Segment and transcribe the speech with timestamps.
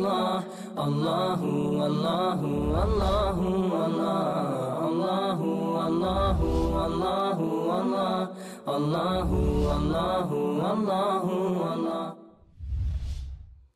[0.00, 0.42] الله
[0.78, 1.42] الله
[1.80, 2.40] والله
[2.74, 3.38] والله
[3.72, 4.18] والله
[4.88, 5.38] الله
[5.86, 8.28] الله والله
[8.76, 9.28] الله
[9.76, 11.24] الله والله
[11.74, 12.14] الله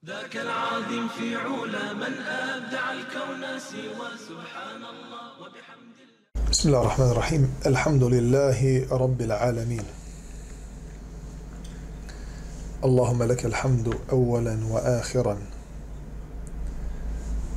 [0.06, 7.10] ذاك العظيم في علا من أبدع الكون سوى سبحان الله وبحمد الله بسم الله الرحمن
[7.10, 9.84] الرحيم الحمد لله رب العالمين
[12.84, 15.36] اللهم لك الحمد أولا وآخرا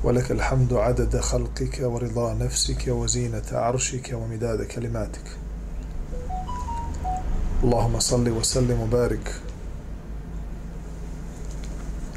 [0.04, 5.28] ولك الحمد عدد خلقك ورضا نفسك وزينة عرشك ومداد كلماتك.
[7.64, 9.42] اللهم صل وسلم وبارك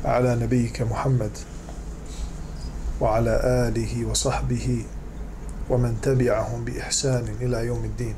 [0.04, 1.30] على نبيك محمد
[3.00, 4.84] وعلى آله وصحبه
[5.70, 8.14] ومن تبعهم بإحسان إلى يوم الدين.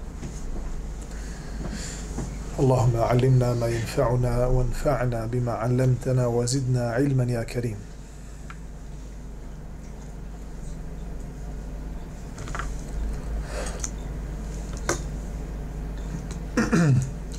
[2.59, 7.77] اللهم علمنا ما ينفعنا وانفعنا بما علمتنا وزدنا علما يا كريم.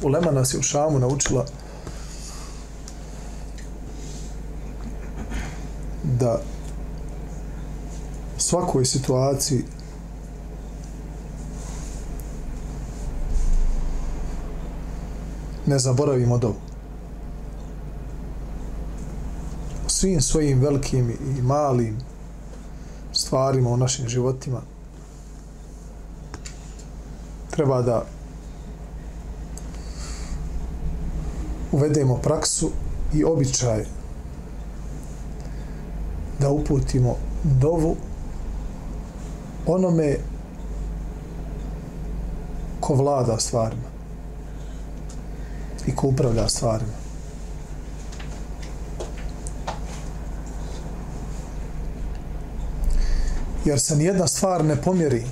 [0.03, 1.45] Ulema nas je u Šamu naučila
[6.03, 6.41] da
[8.37, 9.63] svakoj situaciji
[15.65, 16.55] ne zaboravimo dovu.
[19.87, 21.97] Svim svojim velikim i malim
[23.13, 24.61] stvarima u našim životima
[27.51, 28.05] treba da
[31.73, 32.71] uvedemo praksu
[33.13, 33.85] i običaj
[36.39, 37.95] da uputimo dovu
[39.67, 40.17] onome
[42.79, 43.89] ko vlada stvarima
[45.87, 47.03] i ko upravlja stvarima.
[53.65, 55.25] Jer se nijedna stvar ne pomjeri,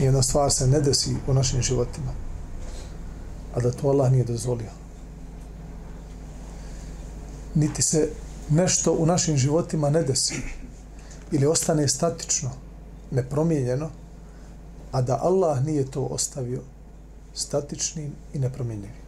[0.00, 2.12] nijedna stvar se ne desi u našim životima,
[3.54, 4.79] a da to Allah nije dozvolio.
[7.60, 8.08] Niti se
[8.50, 10.34] nešto u našim životima ne desi
[11.32, 12.50] ili ostane statično,
[13.10, 13.90] nepromijenjeno,
[14.92, 16.62] a da Allah nije to ostavio
[17.34, 19.04] statičnim i nepromjenjivim.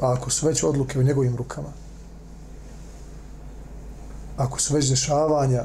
[0.00, 1.72] Pa ako su već odluke u njegovim rukama,
[4.36, 5.64] ako su već dešavanja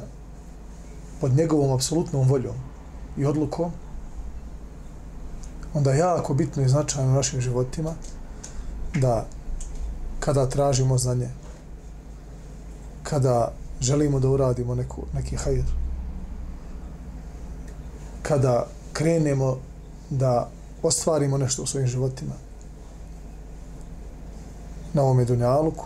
[1.21, 2.55] pod njegovom apsolutnom voljom
[3.17, 3.71] i odlukom,
[5.73, 7.93] onda je jako bitno i značajno u našim životima
[8.95, 9.27] da
[10.27, 11.29] kada tražimo znanje,
[13.03, 13.51] kada
[13.81, 15.63] želimo da uradimo neku, neki hajr,
[18.21, 19.57] kada krenemo
[20.09, 20.49] da
[20.83, 22.33] ostvarimo nešto u svojim životima
[24.93, 25.85] na ovome dunjaluku,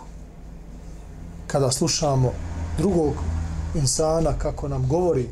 [1.46, 2.32] kada slušamo
[2.78, 3.14] drugog
[3.74, 5.28] insana kako nam govori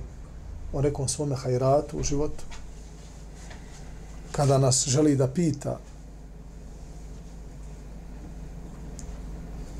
[0.72, 2.44] o nekom svome hajratu u životu,
[4.32, 5.78] kada nas želi da pita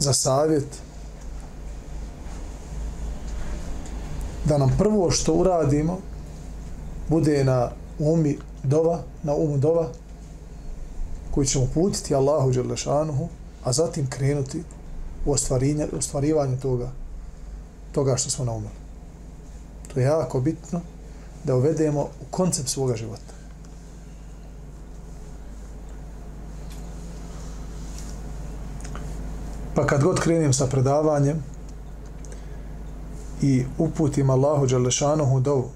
[0.00, 0.66] za savjet,
[4.44, 5.98] da nam prvo što uradimo
[7.08, 9.88] bude na umi dova, na umu dova
[11.30, 13.28] koji ćemo putiti Allahu Đerlešanuhu,
[13.64, 14.62] a zatim krenuti
[15.26, 15.32] u
[15.96, 16.90] ostvarivanje toga,
[17.92, 18.80] toga što smo naumili.
[19.94, 20.80] To je jako bitno
[21.44, 23.39] da uvedemo u koncept svoga života.
[29.74, 31.42] Pa kad god krenem sa predavanjem
[33.42, 35.70] i uputim Allahu Đalešanuhu dovu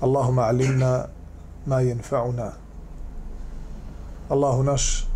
[0.00, 1.06] Allahuma alimna
[1.66, 2.50] ma jenfa'una.
[4.28, 5.06] Allahu naš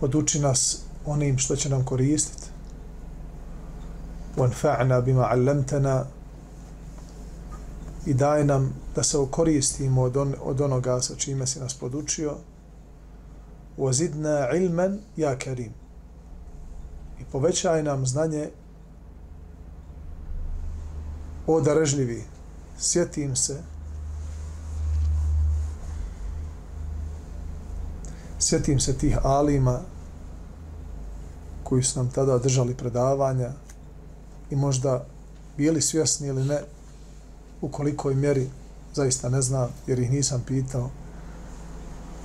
[0.00, 2.46] poduči nas onim što će nam koristiti
[4.36, 6.04] wanfa'na bima 'allamtana
[8.06, 12.36] i daj nam da se koristimo od, on, od onoga sa čime si nas podučio
[13.78, 15.72] wazidna ilman ja karim
[17.20, 18.50] i povećaj nam znanje
[21.46, 22.24] o darežljivi.
[22.78, 23.62] Sjetim se.
[28.38, 29.80] Sjetim se tih alima
[31.62, 33.50] koji su nam tada držali predavanja
[34.50, 35.06] i možda
[35.56, 36.60] bili svjesni ili ne
[37.60, 38.50] u kolikoj mjeri
[38.94, 40.90] zaista ne znam jer ih nisam pitao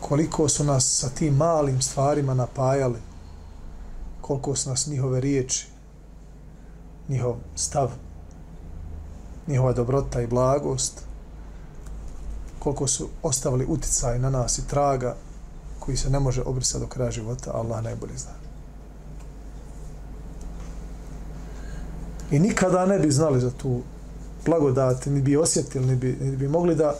[0.01, 3.00] koliko su nas sa tim malim stvarima napajali
[4.22, 5.68] koliko su nas njihove riječi
[7.10, 7.90] njihov stav
[9.48, 11.04] njihova dobrota i blagost
[12.60, 15.16] koliko su ostavili uticaj na nas i traga
[15.80, 18.31] koji se ne može obrisati do kraja života Allah najbolje zna.
[22.31, 23.81] I nikada ne bi znali za tu
[24.46, 26.96] blagodat, ni bi osjetili, ni bi, ni bi mogli da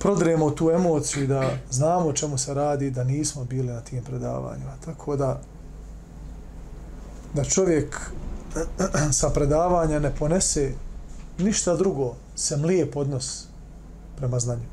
[0.00, 4.04] prodremo tu emociju i da znamo o čemu se radi, da nismo bili na tim
[4.04, 4.72] predavanjima.
[4.84, 5.40] Tako da
[7.34, 8.10] da čovjek
[9.20, 10.72] sa predavanja ne ponese
[11.38, 13.46] ništa drugo, se mlije podnos
[14.16, 14.66] prema znanju.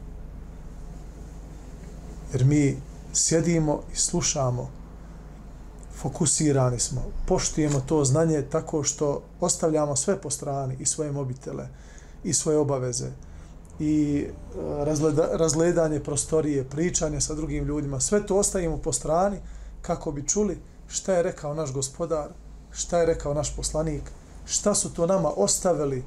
[2.34, 2.78] Jer mi
[3.14, 4.70] sjedimo i slušamo,
[5.96, 11.68] fokusirani smo, poštujemo to znanje tako što ostavljamo sve po strani i svoje mobitele
[12.24, 13.12] i svoje obaveze
[13.80, 19.38] i e, razgleda, razgledanje prostorije, pričanje sa drugim ljudima, sve to ostavimo po strani
[19.82, 20.58] kako bi čuli
[20.88, 22.30] šta je rekao naš gospodar,
[22.72, 24.02] šta je rekao naš poslanik,
[24.46, 26.04] šta su to nama ostavili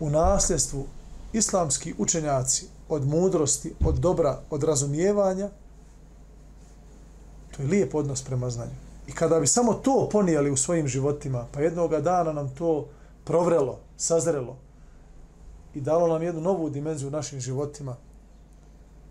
[0.00, 0.86] u nasljedstvu
[1.32, 5.48] islamski učenjaci od mudrosti, od dobra, od razumijevanja,
[7.56, 8.74] to je lijep odnos prema znanju.
[9.06, 12.88] I kada bi samo to ponijeli u svojim životima, pa jednoga dana nam to
[13.24, 14.56] provrelo, sazrelo
[15.74, 17.96] i dalo nam jednu novu dimenziju u našim životima,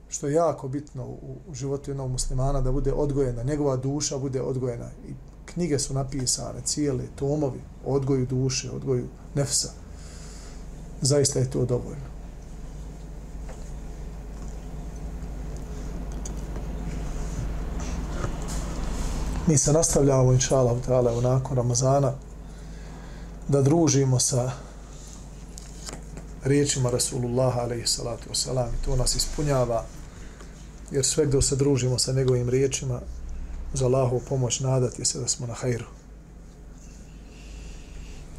[0.09, 4.41] što je jako bitno u, u životu jednog muslimana, da bude odgojena, njegova duša bude
[4.41, 4.89] odgojena.
[5.07, 5.13] I
[5.45, 9.69] knjige su napisane, cijele, tomovi, odgoju duše, odgoju nefsa.
[11.01, 12.09] Zaista je to dovoljno.
[19.47, 22.13] Mi se nastavljamo, inša Allah, onako nakon Ramazana,
[23.47, 24.51] da družimo sa
[26.43, 29.85] riječima Rasulullah alaihissalatu wasalam i to nas ispunjava
[30.91, 33.01] jer sve gdje se družimo sa njegovim riječima
[33.73, 35.85] za Allahu pomoć nadati se da smo na hajru.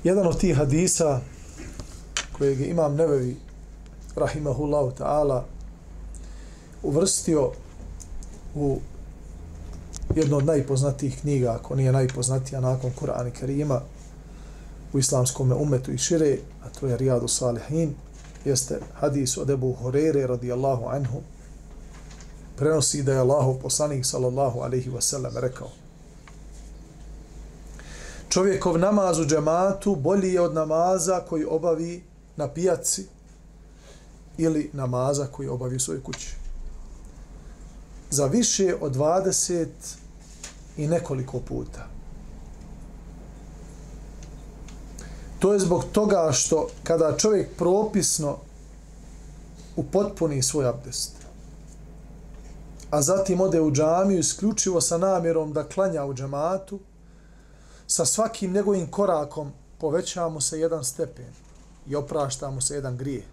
[0.05, 1.21] Jedan od tih hadisa
[2.33, 3.37] kojeg imam nevevi
[4.17, 5.43] rahimahullahu ta'ala
[6.83, 7.53] uvrstio
[8.55, 8.81] u
[10.15, 13.81] jednu od najpoznatijih knjiga, ako nije najpoznatija nakon Kur'ana Kerima,
[14.93, 17.95] u islamskom umetu i šire, a to je Riyadu Salihin,
[18.45, 21.21] jeste hadis od Ebu Horeire radijallahu anhu,
[22.57, 25.69] prenosi da je Allahov poslanik sallallahu alaihi wasallam rekao
[28.31, 32.03] čovjekov namaz u džematu bolji je od namaza koji obavi
[32.37, 33.07] na pijaci
[34.39, 36.35] ili namaza koji obavi u svojoj kući.
[38.11, 39.67] Za više od 20
[40.77, 41.87] i nekoliko puta.
[45.41, 48.37] To je zbog toga što kada čovjek propisno
[49.77, 51.13] upotpuni svoj abdest,
[52.91, 56.79] a zatim ode u džamiju isključivo sa namjerom da klanja u džematu,
[57.87, 61.33] sa svakim njegovim korakom poveća mu se jedan stepen
[61.87, 63.25] i oprašta mu se jedan grije,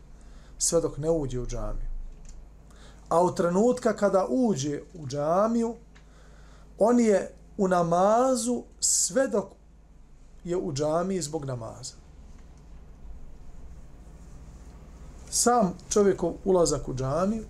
[0.57, 1.88] sve dok ne uđe u džamiju.
[3.10, 5.75] A u trenutka kada uđe u džamiju,
[6.80, 9.56] on je u namazu sve dok
[10.50, 11.94] je u džamiji zbog namaza.
[15.30, 17.46] Sam čovjekov ulazak u džamiju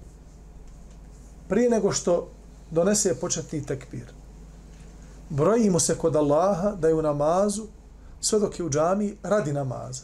[1.47, 2.27] prije nego što
[2.71, 4.13] donese početni tekbir.
[5.29, 7.63] Broji mu se kod Allaha da je u namazu
[8.21, 10.03] sve dok je u džami radi namaza.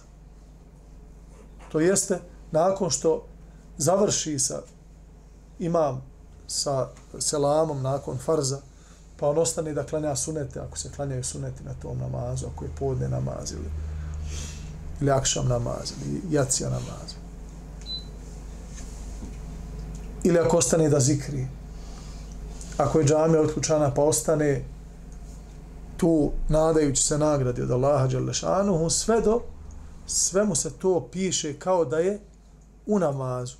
[1.71, 2.19] To jeste,
[2.51, 3.25] nakon što
[3.77, 4.61] završi sa
[5.59, 6.01] imam
[6.47, 8.59] sa selamom nakon farza,
[9.23, 12.71] pa on ostane da klanja sunete, ako se klanjaju suneti na tom namazu, ako je
[12.79, 13.69] podne namaz ili,
[15.01, 17.13] ili akšam namaz ili jacija namaz
[20.23, 21.47] ili ako ostane da zikri.
[22.77, 24.65] Ako je džamija otključana pa ostane
[25.97, 29.41] tu nadajući se nagradi od Allaha Đalešanuhu, sve do,
[30.05, 32.19] sve mu se to piše kao da je
[32.85, 33.57] u namazu.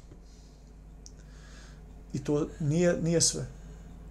[2.13, 3.62] I to nije, nije sve.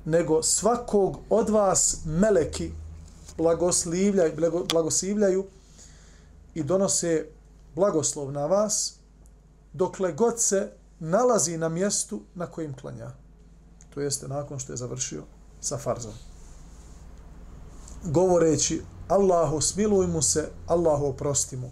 [0.04, 2.72] Nego svakog od vas meleki
[3.36, 4.32] blagoslivljaju,
[4.72, 5.46] blagoslivljaju
[6.54, 7.26] i donose
[7.74, 8.94] blagoslov na vas
[9.72, 13.10] dokle god se nalazi na mjestu na kojim klanja.
[13.94, 15.22] To jeste nakon što je završio
[15.60, 16.12] sa farzom.
[18.04, 21.70] Govoreći Allahu smiluj mu se, Allahu oprosti mu,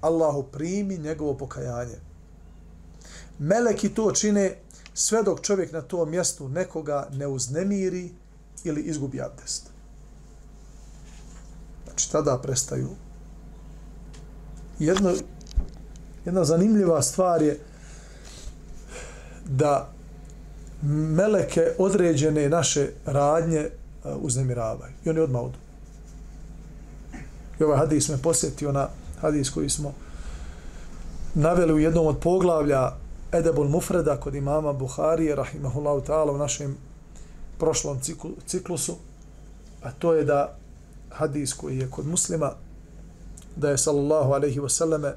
[0.00, 1.98] Allahu primi njegovo pokajanje.
[3.38, 4.58] Meleki to čine
[4.98, 8.10] sve dok čovjek na tom mjestu nekoga ne uznemiri
[8.64, 9.70] ili izgubi abdest.
[11.84, 12.88] Znači, tada prestaju.
[14.78, 15.14] Jedno,
[16.24, 17.58] jedna zanimljiva stvar je
[19.44, 19.92] da
[20.82, 23.70] meleke određene naše radnje e,
[24.20, 24.92] uznemiravaju.
[25.04, 25.58] I oni odmah odu.
[27.60, 28.88] I ovaj hadis me posjetio na
[29.20, 29.94] hadis koji smo
[31.34, 36.76] naveli u jednom od poglavlja Edebul Mufreda kod imama Buharije, rahimahullahu ta'ala, u našem
[37.58, 38.96] prošlom ciklu, ciklusu,
[39.82, 40.56] a to je da
[41.10, 42.52] hadis koji je kod muslima
[43.56, 45.12] da je sallallahu alaihi wasallame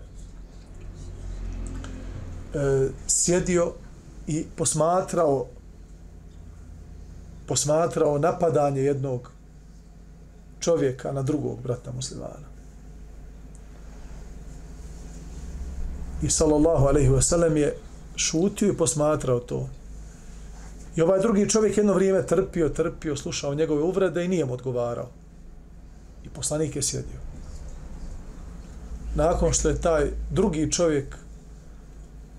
[2.53, 3.73] e, sjedio
[4.27, 5.45] i posmatrao
[7.47, 9.31] posmatrao napadanje jednog
[10.59, 12.49] čovjeka na drugog brata muslimana.
[16.21, 17.77] I sallallahu alaihi wasallam je
[18.19, 19.69] šutio i posmatrao to.
[20.95, 25.07] I ovaj drugi čovjek jedno vrijeme trpio, trpio, slušao njegove uvrede i nije mu odgovarao.
[26.25, 27.19] I poslanik je sjedio.
[29.15, 31.15] Nakon što je taj drugi čovjek,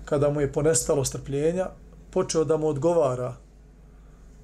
[0.05, 1.69] kada mu je ponestalo strpljenja,
[2.11, 3.35] počeo da mu odgovara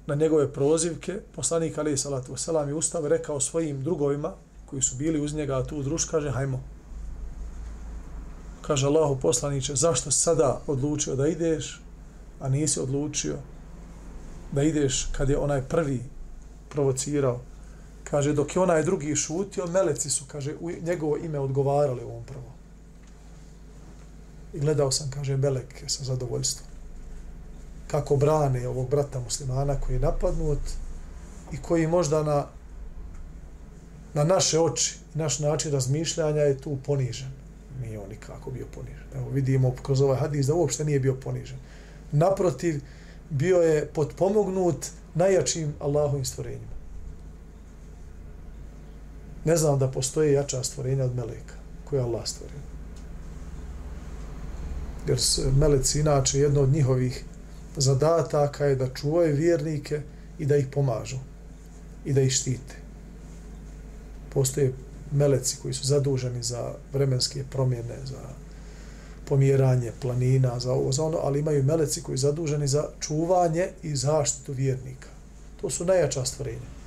[0.06, 4.32] na njegove prozivke, poslanik Ali Salatu Veselam je ustav rekao svojim drugovima,
[4.66, 6.62] koji su bili uz njega tu druž, kaže, hajmo.
[8.68, 11.80] Kaže Allahu poslaniće, zašto sada odlučio da ideš,
[12.40, 13.36] a nisi odlučio
[14.52, 16.02] da ideš kad je onaj prvi
[16.68, 17.40] provocirao.
[18.04, 22.24] Kaže, dok je onaj drugi šutio, meleci su, kaže, u njegovo ime odgovarali u ovom
[22.24, 22.52] prvom.
[24.52, 26.68] I gledao sam, kaže, meleke sa zadovoljstvom.
[27.86, 30.60] Kako brane ovog brata muslimana koji je napadnut
[31.52, 32.46] i koji možda na,
[34.14, 37.37] na naše oči naš način razmišljanja je tu ponižen.
[37.80, 39.06] Nije on nikako bio ponižen.
[39.14, 41.58] Evo, vidimo kroz ovaj hadis da uopšte nije bio ponižen.
[42.12, 42.80] Naprotiv,
[43.30, 46.78] bio je potpomognut najjačim Allahovim stvorenjima.
[49.44, 51.54] Ne znam da postoje jača stvorenja od meleka
[51.84, 52.58] koje Allah stvorio.
[55.06, 55.18] Jer
[55.56, 57.24] meleci inače jedno od njihovih
[57.76, 60.00] zadataka je da čuvaju vjernike
[60.38, 61.18] i da ih pomažu
[62.04, 62.74] i da ih štite.
[64.30, 64.72] Postoje
[65.12, 68.20] meleci koji su zaduženi za vremenske promjene, za
[69.28, 73.96] pomjeranje planina, za ovo, za ono, ali imaju meleci koji su zaduženi za čuvanje i
[73.96, 75.08] zaštitu vjernika.
[75.60, 76.78] To su najjača stvorenja.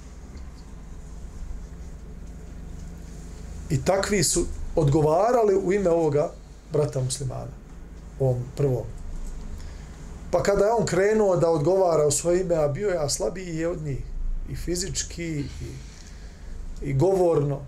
[3.69, 6.31] I takvi su odgovarali u ime ovoga
[6.73, 7.51] brata muslimana,
[8.19, 8.85] ovom prvom.
[10.31, 13.55] Pa kada je on krenuo da odgovara u svoje ime, a bio je a slabiji
[13.55, 14.03] je od njih,
[14.49, 15.45] i fizički, i,
[16.81, 17.61] i govorno,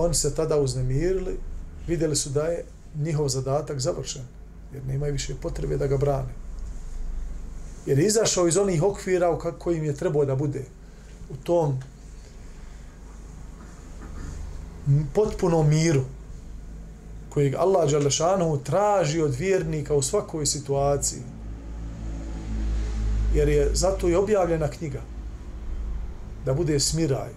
[0.00, 1.38] oni se tada uznemirili,
[1.86, 2.64] vidjeli su da je
[2.96, 4.22] njihov zadatak završen,
[4.74, 6.34] jer nema više potrebe da ga brane.
[7.86, 10.64] Jer je izašao iz onih okvira u kojim je trebao da bude
[11.30, 11.80] u tom
[15.14, 16.04] potpunom miru
[17.28, 21.22] kojeg Allah Đalešanu traži od vjernika u svakoj situaciji.
[23.34, 25.00] Jer je zato i objavljena knjiga
[26.44, 27.28] da bude smiraj,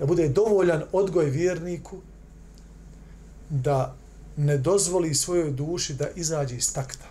[0.00, 1.96] da bude dovoljan odgoj vjerniku
[3.50, 3.96] da
[4.36, 7.06] ne dozvoli svojoj duši da izađe iz takta.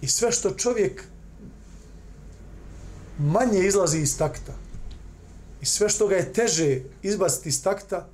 [0.00, 1.04] I sve što čovjek
[3.18, 4.52] manje izlazi iz takta
[5.60, 8.06] i sve što ga je teže izbaciti iz takta,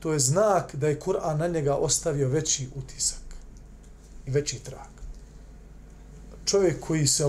[0.00, 3.36] to je znak da je Kur'an na njega ostavio veći utisak
[4.26, 4.92] i veći trag.
[6.44, 7.26] Čovjek koji se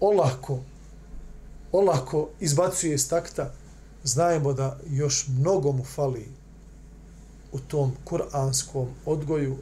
[0.00, 0.60] olako,
[1.72, 3.52] olako izbacuje iz takta,
[4.04, 6.28] znajemo da još mnogo mu fali
[7.52, 9.56] u tom kuranskom odgoju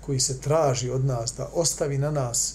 [0.00, 2.54] koji se traži od nas da ostavi na nas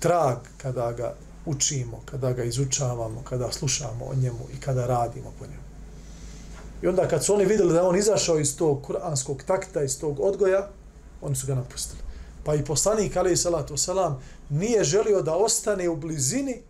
[0.00, 1.14] trag kada ga
[1.46, 5.62] učimo, kada ga izučavamo, kada slušamo o njemu i kada radimo po njemu.
[6.82, 10.20] I onda kad su oni vidjeli da on izašao iz tog kuranskog takta, iz tog
[10.20, 10.68] odgoja,
[11.22, 12.02] oni su ga napustili.
[12.44, 16.62] Pa i poslanik, ali i salatu selam, nije želio da ostane u blizini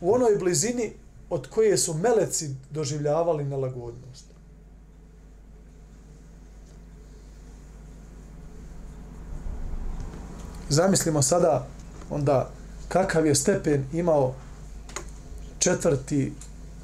[0.00, 0.92] u onoj blizini
[1.30, 4.24] od koje su meleci doživljavali nelagodnost.
[10.68, 11.66] Zamislimo sada
[12.10, 12.50] onda
[12.88, 14.34] kakav je stepen imao
[15.58, 16.32] četvrti,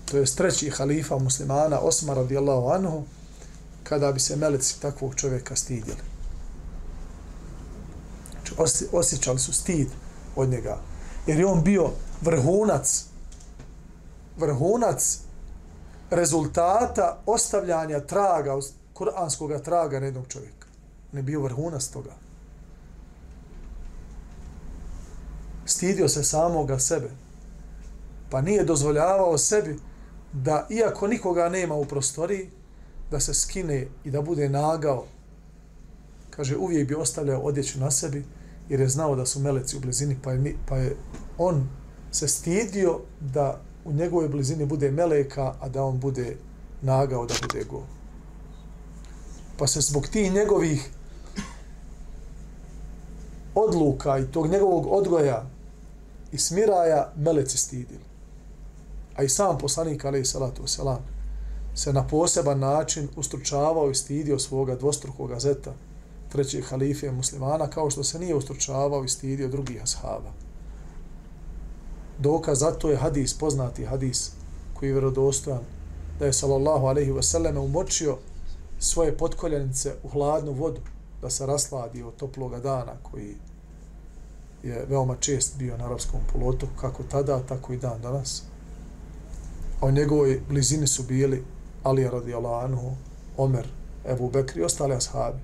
[0.04, 3.04] to je treći halifa muslimana Osmar radijallahu anhu,
[3.82, 6.00] kada bi se meleci takvog čovjeka stidjeli.
[8.30, 9.88] Znači, osjećali su stid
[10.36, 10.78] od njega.
[11.26, 11.90] Jer je on bio
[12.22, 13.04] vrhunac
[14.36, 15.18] vrhunac
[16.10, 18.58] rezultata ostavljanja traga,
[18.94, 20.66] kuranskog traga na jednog čovjeka.
[21.12, 22.10] Ne bio vrhunac toga.
[25.64, 27.10] Stidio se samoga sebe.
[28.30, 29.78] Pa nije dozvoljavao sebi
[30.32, 32.50] da, iako nikoga nema u prostoriji,
[33.10, 35.04] da se skine i da bude nagao.
[36.30, 38.24] Kaže, uvijek bi ostavljao odjeću na sebi,
[38.68, 40.96] jer je znao da su meleci u blizini, pa je, pa je
[41.38, 41.68] on
[42.12, 46.36] se stidio da u njegovoj blizini bude meleka, a da on bude
[46.82, 47.82] nagao da bude go.
[49.58, 50.90] Pa se zbog tih njegovih
[53.54, 55.46] odluka i tog njegovog odgoja
[56.32, 58.04] i smiraja meleci stidili.
[59.16, 61.04] A i sam poslanik, alaih salatu selam,
[61.74, 65.72] se na poseban način ustručavao i stidio svoga dvostrukoga zeta,
[66.28, 70.32] trećeg halife muslimana, kao što se nije ustručavao i stidio drugih ashaba.
[72.22, 74.30] Dokaz za to je hadis, poznati hadis,
[74.74, 75.60] koji je vjerodostojan,
[76.18, 78.18] da je sallallahu alaihi wasallam umočio
[78.78, 80.80] svoje potkoljenice u hladnu vodu,
[81.22, 83.34] da se rasladi od toploga dana, koji
[84.62, 88.42] je veoma čest bio na arapskom polotu, kako tada, tako i dan danas.
[89.80, 91.44] A u njegovoj blizini su bili
[91.82, 92.90] Alija radijallahu anhu,
[93.36, 93.66] Omer,
[94.08, 95.38] Ebu Bekri i ostali ashabi.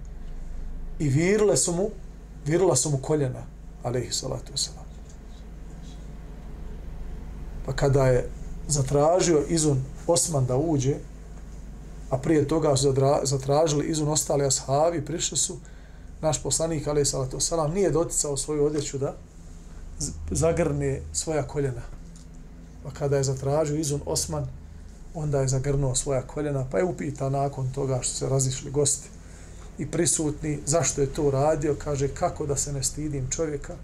[0.98, 1.90] I virile su mu,
[2.46, 3.42] virila su mu koljena,
[3.82, 4.77] alaihi salatu wasalam.
[7.68, 8.28] Pa kada je
[8.68, 10.94] zatražio izun Osman da uđe,
[12.10, 15.56] a prije toga su zatražili izun ostali ashabi, prišli su,
[16.20, 19.14] naš poslanik, ali salatu salam, nije doticao svoju odjeću da
[20.30, 21.82] zagrne svoja koljena.
[22.82, 24.46] Pa kada je zatražio izun Osman,
[25.14, 29.08] onda je zagrnuo svoja koljena, pa je upita nakon toga što se razišli gosti
[29.78, 33.74] i prisutni, zašto je to radio, kaže kako da se ne stidim čovjeka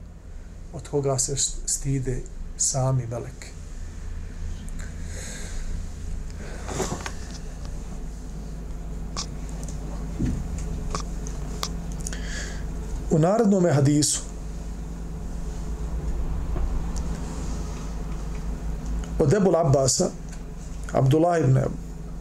[0.73, 1.37] od koga se
[1.67, 2.23] stide
[2.57, 3.54] sami meleke.
[13.15, 14.21] U narodnom hadisu
[19.19, 20.11] od Ebul Abbasa
[20.93, 21.59] Abdullah ibn,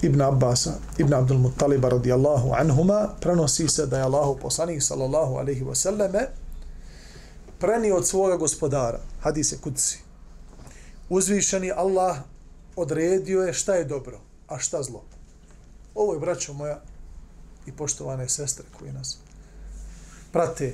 [0.01, 5.63] ibn Abbasa, ibn Abdul Muttaliba radijallahu anhuma, prenosi se da je Allahu poslanik sallallahu alaihi
[5.63, 6.27] wasallame
[7.59, 9.99] prenio od svoga gospodara, hadise kudci.
[11.09, 12.17] Uzvišeni Allah
[12.75, 15.03] odredio je šta je dobro, a šta zlo.
[15.95, 16.81] Ovo je, braćo moja
[17.65, 19.22] i poštovane sestre koji nas
[20.33, 20.73] prate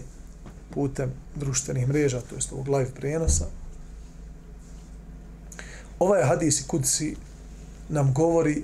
[0.73, 3.45] putem društvenih mreža, to jest ovog live prijenosa.
[5.99, 7.15] Ovaj hadis i kudsi
[7.89, 8.63] nam govori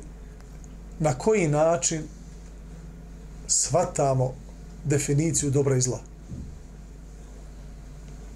[0.99, 2.03] na koji način
[3.47, 4.33] svatamo
[4.83, 5.99] definiciju dobra i zla.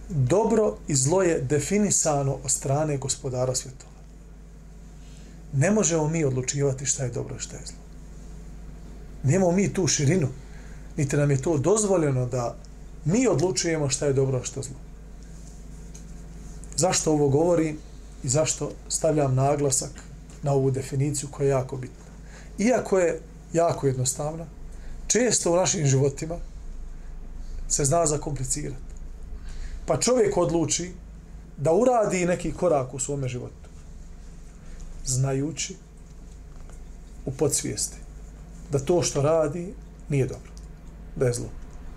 [0.09, 3.91] Dobro i zlo je definisano od strane gospodara svjetova.
[5.53, 7.77] Ne možemo mi odlučivati šta je dobro i šta je zlo.
[9.23, 10.27] Nemamo mi tu širinu,
[10.99, 12.55] niti nam je to dozvoljeno da
[13.05, 14.75] mi odlučujemo šta je dobro a šta zlo.
[16.75, 17.75] Zašto ovo govori
[18.23, 19.91] i zašto stavljam naglasak
[20.43, 22.05] na ovu definiciju koja je jako bitna.
[22.57, 23.21] Iako je
[23.53, 24.45] jako jednostavna,
[25.07, 26.35] često u našim životima
[27.69, 28.93] se zna zakomplicirati.
[29.85, 30.91] Pa čovjek odluči
[31.57, 33.69] da uradi neki korak u svome životu.
[35.05, 35.75] Znajući
[37.25, 37.97] u podsvijesti
[38.71, 39.73] da to što radi
[40.09, 40.58] nije dobro.
[41.19, 41.47] Da je zlo.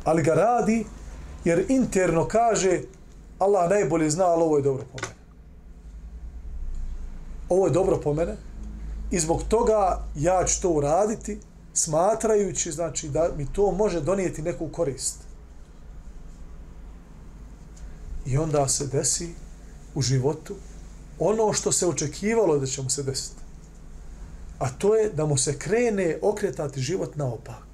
[0.04, 0.84] Ali ga radi
[1.44, 2.80] jer interno kaže
[3.38, 5.22] Allah najbolje zna, ali ovo je dobro po mene
[7.52, 8.36] ovo je dobro po mene
[9.10, 11.38] i zbog toga ja ću to uraditi
[11.74, 15.16] smatrajući znači da mi to može donijeti neku korist.
[18.26, 19.28] I onda se desi
[19.94, 20.54] u životu
[21.18, 23.42] ono što se očekivalo da će mu se desiti.
[24.58, 27.71] A to je da mu se krene okretati život naopak.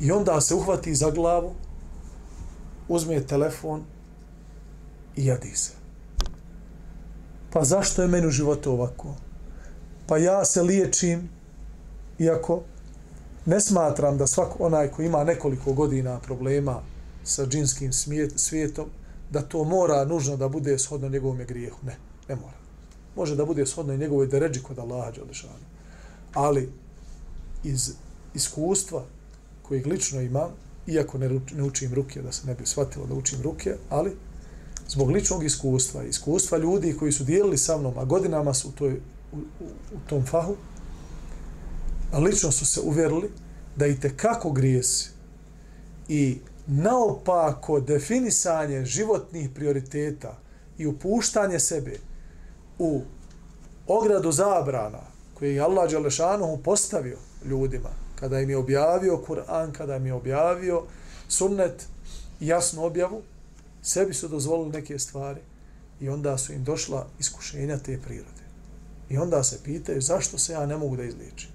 [0.00, 1.54] I onda se uhvati za glavu,
[2.88, 3.82] uzme telefon
[5.16, 5.72] i jadi se.
[7.52, 9.14] Pa zašto je meni u životu ovako?
[10.06, 11.28] Pa ja se liječim,
[12.18, 12.62] iako
[13.46, 16.82] ne smatram da svak onaj ko ima nekoliko godina problema
[17.24, 17.92] sa džinskim
[18.36, 18.86] svijetom,
[19.30, 21.78] da to mora nužno da bude shodno njegovom grijehu.
[21.86, 21.96] Ne,
[22.28, 22.56] ne mora.
[23.16, 25.66] Može da bude shodno i njegovoj deređi kod Allaha Đalešanu.
[26.34, 26.72] Ali
[27.64, 27.92] iz
[28.34, 29.04] iskustva
[29.68, 30.50] kojeg lično imam,
[30.86, 34.16] iako ne, ne učim ruke, da se ne bi shvatilo da učim ruke, ali
[34.88, 38.92] zbog ličnog iskustva, iskustva ljudi koji su dijelili sa mnom, a godinama su u, toj,
[39.32, 40.56] u, u, u tom fahu,
[42.12, 43.30] a lično su se uvjerili
[43.76, 45.10] da i te kako grijesi
[46.08, 50.38] i naopako definisanje životnih prioriteta
[50.78, 51.96] i upuštanje sebe
[52.78, 53.02] u
[53.86, 55.00] ogradu zabrana
[55.34, 60.82] koje je Allah Đalešanohu postavio ljudima kada im je objavio Kur'an, kada im je objavio
[61.28, 61.86] sunnet,
[62.40, 63.22] jasnu objavu,
[63.82, 65.40] sebi su dozvolili neke stvari
[66.00, 68.42] i onda su im došla iskušenja te prirode.
[69.08, 71.50] I onda se pitaju zašto se ja ne mogu da izliječim.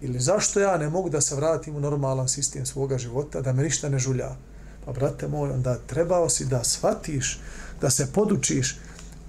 [0.00, 3.62] Ili zašto ja ne mogu da se vratim u normalan sistem svoga života, da me
[3.62, 4.36] ništa ne žulja.
[4.84, 7.40] Pa, brate moj, onda trebao si da shvatiš,
[7.80, 8.78] da se podučiš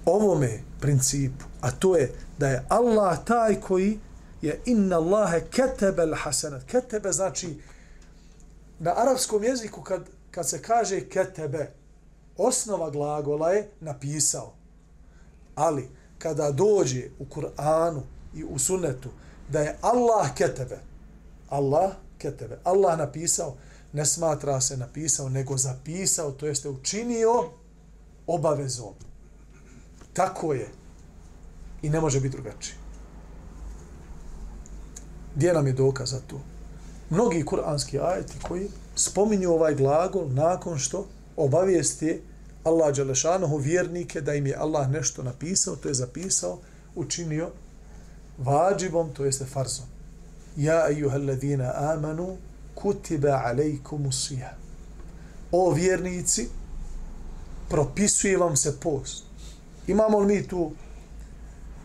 [0.04, 3.98] ovome principu, a to je da je Allah taj koji
[4.42, 6.64] je inna Allahe ketebe l-hasanat.
[6.64, 7.60] Ketebe znači
[8.78, 11.72] na arapskom jeziku kad, kad se kaže ketebe,
[12.36, 14.52] osnova glagola je napisao.
[15.54, 18.00] Ali, kada dođe u Kur'anu
[18.34, 19.08] i u sunnetu
[19.48, 20.78] da je Allah ketebe.
[21.48, 22.58] Allah ketebe.
[22.64, 23.56] Allah napisao,
[23.92, 27.50] ne smatra se napisao, nego zapisao, to jeste učinio
[28.26, 28.94] obavezom.
[30.12, 30.68] Tako je.
[31.82, 32.76] I ne može biti drugačije.
[35.34, 36.40] Gdje nam je dokaz za to?
[37.10, 42.20] Mnogi kuranski ajeti koji spominju ovaj glagol nakon što obavijesti
[42.64, 46.58] Allah Đalešanohu vjernike da im je Allah nešto napisao, to je zapisao,
[46.94, 47.50] učinio
[48.38, 49.86] vađibom, to jeste farzom.
[50.56, 52.36] Ja ejuhalladina amanu
[52.74, 54.56] kutiba alejkumu sija.
[55.52, 56.48] O vjernici,
[57.68, 59.24] propisuje vam se post.
[59.86, 60.70] Imamo li mi tu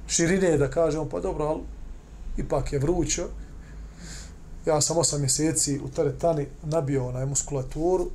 [0.08, 1.62] širine da kažemo, pa dobro, ali
[2.38, 3.28] ipak je vrućo.
[4.66, 8.10] Ja sam osam mjeseci u teretani nabio onaj muskulaturu,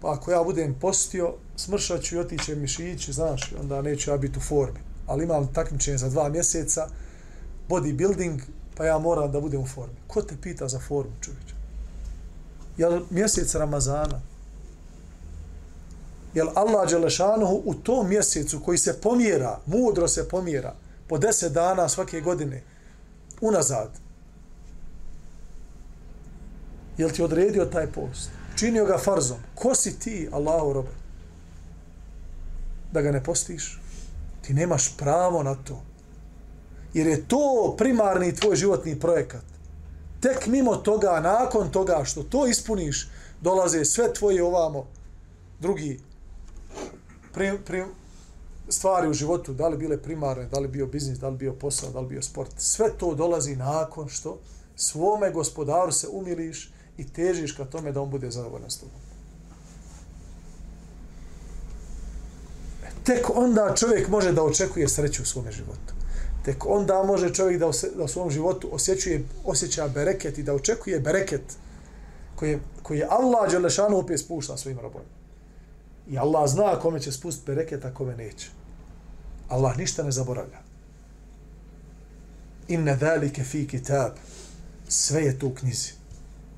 [0.00, 4.38] pa ako ja budem postio, smršat ću i otiće mišići, znaš, onda neću ja biti
[4.38, 4.78] u formi.
[5.06, 6.88] Ali imam takmičenje za dva mjeseca,
[7.68, 8.40] bodybuilding,
[8.76, 9.94] pa ja moram da budem u formi.
[10.06, 11.54] Ko te pita za formu, čovječ?
[12.76, 14.20] Jel mjesec Ramazana?
[16.34, 20.74] Jel Allah Đelešanuhu u tom mjesecu koji se pomjera, mudro se pomjera,
[21.08, 22.62] po deset dana svake godine,
[23.40, 23.90] unazad,
[26.98, 28.30] jel ti odredio taj post?
[28.56, 29.38] Činio ga farzom.
[29.54, 30.90] Ko si ti, Allahu robe?
[32.92, 33.80] Da ga ne postiš?
[34.42, 35.82] Ti nemaš pravo na to.
[36.94, 39.42] Jer je to primarni tvoj životni projekat.
[40.20, 43.08] Tek mimo toga, nakon toga što to ispuniš,
[43.40, 44.86] dolaze sve tvoje ovamo
[45.60, 46.00] drugi
[47.32, 47.84] pri, pri,
[48.68, 51.90] stvari u životu, da li bile primarne, da li bio biznis, da li bio posao,
[51.90, 52.50] da li bio sport.
[52.56, 54.38] Sve to dolazi nakon što
[54.76, 59.00] svome gospodaru se umiliš i težiš ka tome da on bude zadovoljan s tobom.
[63.04, 65.94] Tek onda čovjek može da očekuje sreću u svome životu.
[66.44, 71.00] Tek onda može čovjek da, da u svom životu osjećuje, osjeća bereket i da očekuje
[71.00, 71.42] bereket
[72.36, 75.13] koji je, koji je Allah Đelešanu opet spušta svojim robojima.
[76.10, 78.50] I Allah zna kome će spustiti bereket, a kome neće.
[79.48, 80.58] Allah ništa ne zaboravlja.
[82.68, 84.12] Inne dhalike fi kitab.
[84.88, 85.92] Sve je tu u knjizi.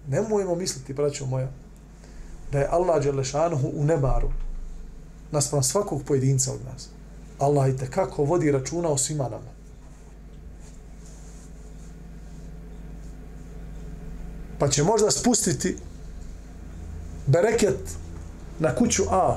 [0.09, 1.49] Nemojmo misliti, braćo moja,
[2.53, 4.31] da je Allah Đelešanuhu u nemaru
[5.33, 6.89] naspram svakog pojedinca od nas.
[7.39, 9.57] Allah i kako vodi računa o svima nama.
[14.59, 15.77] Pa će možda spustiti
[17.27, 17.79] bereket
[18.59, 19.37] na kuću A,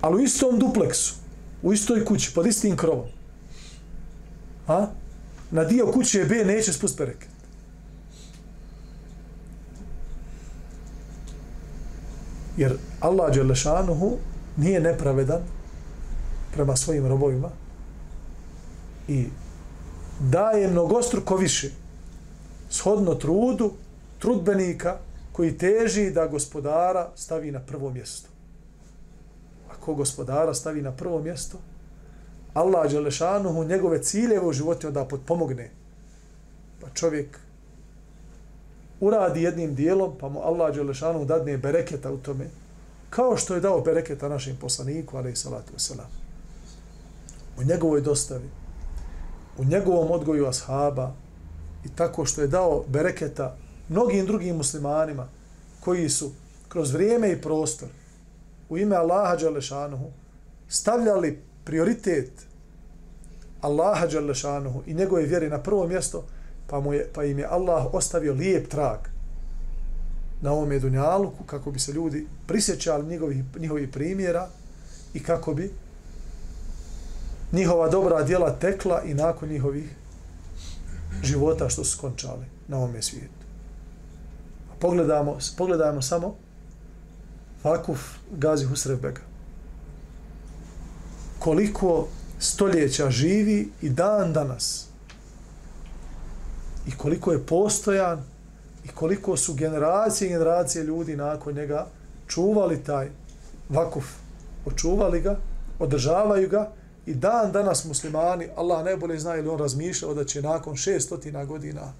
[0.00, 1.14] ali u istom dupleksu,
[1.62, 3.06] u istoj kući, pod istim krovom.
[4.68, 4.86] A?
[5.50, 7.28] Na dio kuće B neće spust bereket.
[12.56, 14.16] Jer Allah Đelešanuhu
[14.56, 15.40] nije nepravedan
[16.54, 17.48] prema svojim robovima
[19.08, 19.26] i
[20.20, 21.70] daje mnogostruko više
[22.70, 23.72] shodno trudu
[24.18, 24.96] trudbenika
[25.34, 28.28] koji teži da gospodara stavi na prvo mjesto.
[29.70, 31.58] Ako gospodara stavi na prvo mjesto,
[32.52, 35.70] Allah Đelešanuhu njegove ciljeve u životu onda potpomogne.
[36.80, 37.38] Pa čovjek
[39.00, 42.46] uradi jednim dijelom, pa mu Allah Đelešanuhu dadne bereketa u tome,
[43.10, 46.10] kao što je dao bereketa našim poslaniku, ali i salatu wasalam.
[47.58, 48.48] U njegovoj dostavi,
[49.58, 51.12] u njegovom odgoju ashaba
[51.84, 53.56] i tako što je dao bereketa
[53.88, 55.28] mnogim drugim muslimanima
[55.80, 56.32] koji su
[56.68, 57.88] kroz vrijeme i prostor
[58.68, 60.10] u ime Allaha Đalešanuhu
[60.68, 62.30] stavljali prioritet
[63.60, 66.24] Allaha Đalešanuhu i njegove vjeri na prvo mjesto,
[66.66, 68.98] pa, mu je, pa im je Allah ostavio lijep trag
[70.42, 74.48] na ovom dunjaluku kako bi se ljudi prisjećali njihovih, njihovih primjera
[75.14, 75.72] i kako bi
[77.52, 79.96] njihova dobra djela tekla i nakon njihovih
[81.22, 83.43] života što su skončali na ovome svijetu.
[84.78, 86.36] Pogledamo, pogledajmo samo
[87.64, 89.20] Vakuf Gazi Husrev Bega.
[91.38, 92.08] Koliko
[92.38, 94.86] stoljeća živi i dan danas
[96.86, 98.22] i koliko je postojan
[98.84, 101.86] i koliko su generacije i generacije ljudi nakon njega
[102.26, 103.08] čuvali taj
[103.68, 104.04] vakuf,
[104.66, 105.36] očuvali ga,
[105.78, 106.70] održavaju ga
[107.06, 111.92] i dan danas muslimani, Allah najbolje zna ili on razmišljao da će nakon šestotina godina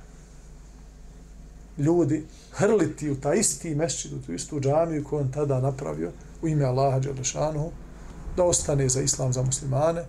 [1.79, 6.11] ljudi hrliti u taj isti mešćid, u tu istu džamiju koju on tada napravio
[6.43, 7.71] u ime Allaha Đelešanu,
[8.37, 10.05] da ostane za islam za muslimane,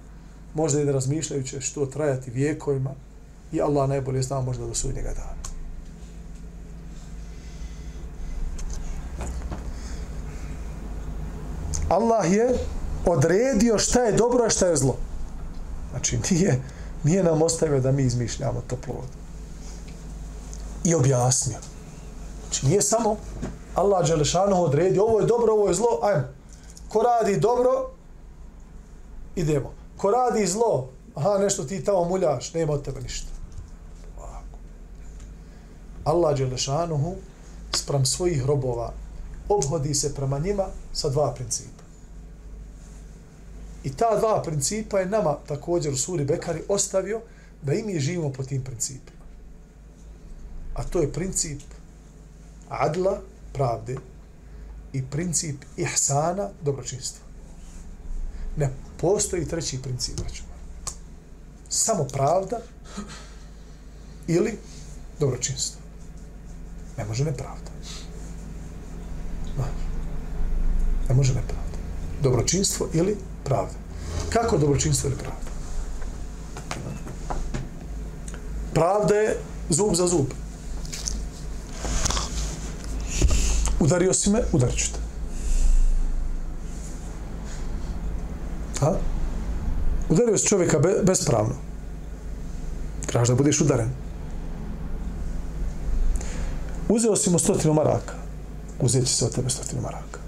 [0.53, 2.93] možda i da razmišljajuće što trajati vijekovima,
[3.51, 5.45] i Allah najbolje zna možda do sudnjega dana.
[11.89, 12.57] Allah je
[13.05, 14.97] odredio šta je dobro, a šta je zlo.
[15.91, 16.61] Znači, nije,
[17.05, 19.24] Nije nam ostavio da mi izmišljamo toplu vodu.
[20.85, 21.57] I objasnio.
[22.41, 23.17] Znači nije samo
[23.75, 26.27] Allah Đelešanu odredi, ovo je dobro, ovo je zlo, ajmo.
[26.89, 27.89] Ko radi dobro,
[29.35, 29.73] idemo.
[29.97, 33.27] Ko radi zlo, aha, nešto ti tamo muljaš, nema od tebe ništa.
[34.17, 34.57] Ovako.
[36.03, 37.15] Allah Đelešanuhu
[37.71, 38.93] sprem svojih robova
[39.49, 41.83] obhodi se prema njima sa dva principa.
[43.83, 47.21] I ta dva principa je nama također u suri Bekari ostavio
[47.61, 49.14] da i mi živimo po tim principima.
[50.75, 51.61] A to je princip
[52.69, 53.21] adla,
[53.53, 53.95] pravde,
[54.93, 57.25] i princip ihsana, dobročinstva.
[58.57, 58.69] Ne
[59.01, 60.55] postoji treći princip, računa.
[61.69, 62.59] Samo pravda
[64.27, 64.57] ili
[65.19, 65.81] dobročinstvo.
[66.97, 67.71] Ne može nepravda.
[71.09, 71.77] Ne može nepravda.
[72.23, 73.73] Dobročinstvo ili pravda.
[74.29, 75.51] Kako dobročinstvo ili pravda?
[78.73, 79.37] Pravda je
[79.69, 80.25] zub za zub.
[83.79, 84.99] Udario si me, udarit ću te.
[88.79, 88.93] Ha?
[90.09, 91.55] Udario si čovjeka be, bespravno.
[93.05, 93.89] Traži da budeš udaren.
[96.89, 98.13] Uzeo si mu stotinu maraka.
[98.81, 100.19] Uzet će se od tebe stotinu maraka.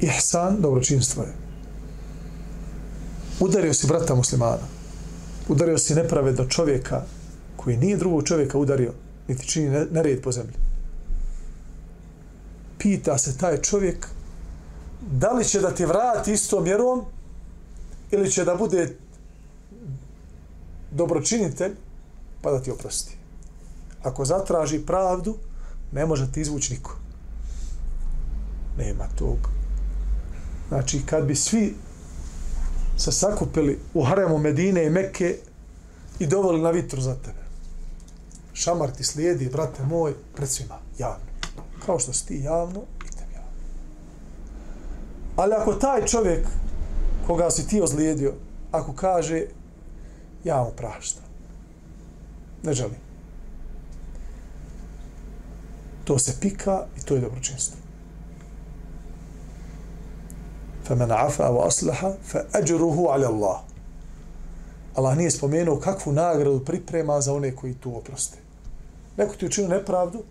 [0.00, 1.32] Ihsan, dobročinstvo je.
[3.40, 4.66] Udario si brata muslimana.
[5.48, 7.02] Udario si nepravedno čovjeka
[7.64, 8.92] koji nije drugog čovjeka udario,
[9.28, 10.54] niti čini nered po zemlji.
[12.78, 14.06] Pita se taj čovjek
[15.00, 17.04] da li će da ti vrati istom mjerom
[18.10, 18.96] ili će da bude
[20.90, 21.72] dobročinitelj
[22.42, 23.16] pa da ti oprosti.
[24.02, 25.36] Ako zatraži pravdu,
[25.92, 26.96] ne može ti izvući niko.
[28.78, 29.38] Nema tog.
[30.68, 31.74] Znači, kad bi svi
[32.96, 35.36] se sakupili u haremu Medine i Mekke
[36.18, 37.43] i dovoli na vitru za tebe
[38.53, 41.25] šamar ti slijedi, brate moj, pred svima, javno.
[41.85, 42.81] Kao što si ti javno,
[43.13, 43.51] idem javno.
[45.35, 46.47] Ali ako taj čovjek
[47.27, 48.33] koga si ti ozlijedio,
[48.71, 49.45] ako kaže,
[50.43, 51.23] ja mu praštam.
[52.63, 52.99] Ne želim.
[56.03, 57.79] To se pika i to je dobročinstvo.
[60.89, 63.59] فمن عفا واصلح فاجره على الله
[64.95, 68.37] Allah nije spomenuo kakvu nagradu priprema za one koji tu oproste
[69.16, 70.22] neko ti učinio nepravdu,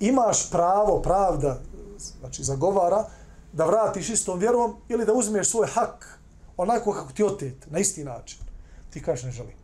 [0.00, 1.58] imaš pravo, pravda,
[2.20, 3.04] znači zagovara,
[3.52, 6.18] da vratiš istom vjerom ili da uzmeš svoj hak
[6.56, 8.38] onako kako ti otet, na isti način.
[8.90, 9.54] Ti kažeš ne želim.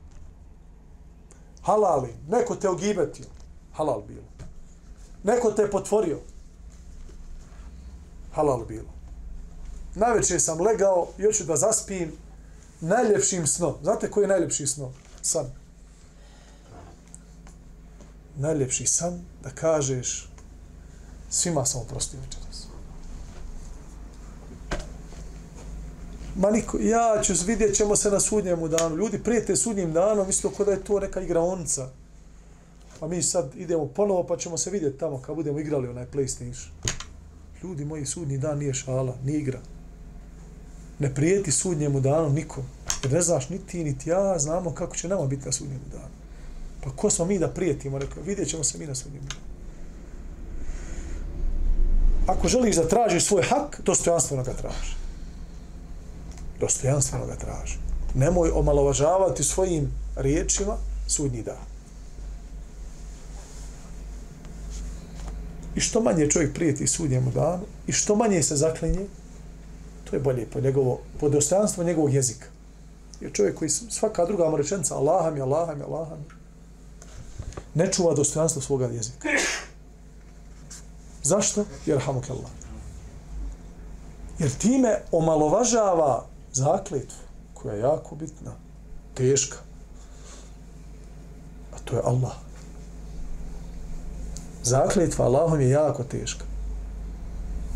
[1.62, 3.26] Halali, neko te ogibetio,
[3.72, 4.26] halal bilo.
[5.22, 6.18] Neko te potvorio,
[8.32, 8.88] halal bilo.
[9.94, 12.12] Najveće sam legao i hoću da zaspim
[12.80, 13.74] najljepšim snom.
[13.82, 14.92] Znate koji je najljepši snom?
[15.22, 15.46] San
[18.38, 20.28] najljepši san da kažeš
[21.30, 22.66] svima sam oprostio večeras.
[26.36, 28.96] Ma niko, ja ću vidjet ćemo se na sudnjemu danu.
[28.96, 31.88] Ljudi prijete sudnjim danom, mislio kod da je to neka igraonica.
[33.00, 36.68] Pa mi sad idemo ponovo pa ćemo se vidjeti tamo kad budemo igrali onaj PlayStation.
[37.62, 39.60] Ljudi moji, sudnji dan nije šala, ni igra.
[40.98, 42.64] Ne prijeti sudnjemu danu nikom.
[43.02, 45.84] Jer ne znaš ni ti, ni ti ja, znamo kako će nama biti na sudnjemu
[45.92, 46.25] danu.
[46.86, 47.98] Pa ko smo mi da prijetimo?
[47.98, 49.22] Rekao, vidjet ćemo se mi na sudnjem
[52.26, 54.94] Ako želiš da tražiš svoj hak, dostojanstveno ga traži.
[56.60, 57.78] Dostojanstveno ga traži.
[58.14, 61.66] Nemoj omalovažavati svojim riječima sudnji dan.
[65.74, 69.06] I što manje čovjek prijeti sudnjemu danu, i što manje se zaklinje,
[70.04, 72.46] to je bolje po, njegovo, po dostojanstvu njegovog jezika.
[73.20, 76.35] Jer čovjek koji svaka druga mu rečenica, Allaha mi, Allaha mi, Allaha mi,
[77.76, 79.28] ne čuva dostojanstvo svoga jezika.
[81.22, 81.64] Zašto?
[81.86, 82.50] Jer hamuk Allah.
[84.38, 87.18] Jer time omalovažava zakletvu
[87.54, 88.52] koja je jako bitna,
[89.14, 89.56] teška.
[91.74, 92.32] A to je Allah.
[94.62, 96.44] Zakletva Allahom je jako teška.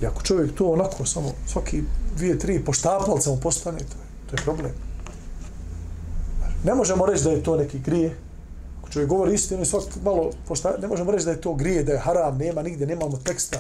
[0.02, 1.82] I ako čovjek to onako samo svaki
[2.16, 4.72] dvije, tri poštapalca mu postane, to je, to je problem.
[6.64, 8.16] Ne možemo reći da je to neki grije,
[8.90, 11.92] čovjek govori istinu i svak malo, pošta, ne možemo reći da je to grije, da
[11.92, 13.58] je haram, nema nigdje, nemamo teksta,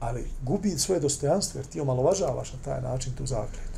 [0.00, 3.72] ali gubi svoje dostojanstvo jer ti omalovažavaš na taj način tu zakljetu.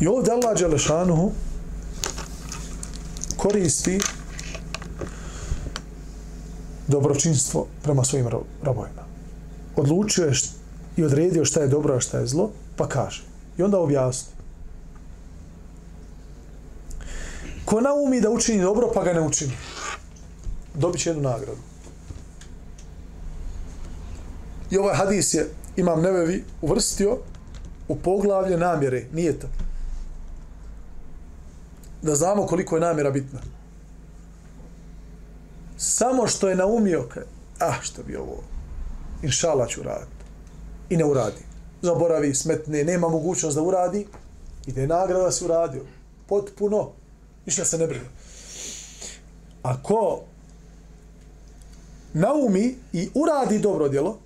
[0.00, 1.32] I ovdje Allah Đelešanuhu
[3.36, 4.00] koristi
[6.88, 8.54] dobročinstvo prema svojim robojima.
[8.62, 9.13] robovima.
[9.76, 10.32] Odlučio je
[10.96, 13.22] i odredio šta je dobro, a šta je zlo, pa kaže.
[13.58, 14.34] I onda objasni.
[17.64, 19.52] Ko naumi da učini dobro, pa ga ne učini,
[20.74, 21.60] dobit će jednu nagradu.
[24.70, 27.18] I ovaj hadis je Imam Nevevi uvrstio
[27.88, 29.46] u poglavlje namjere, nije to.
[32.02, 33.40] Da znamo koliko je namjera bitna.
[35.76, 37.22] Samo što je naumio, kaj,
[37.58, 38.42] ah, što bi ovo,
[39.24, 40.24] inšala ću raditi.
[40.90, 41.42] I ne uradi.
[41.82, 44.06] Zaboravi, smetne, nema mogućnost da uradi,
[44.66, 45.82] ide je nagrada se uradio.
[46.26, 46.90] Potpuno.
[47.46, 48.08] Ništa se ne brine.
[49.62, 50.20] Ako
[52.12, 54.18] naumi i uradi dobro djelo,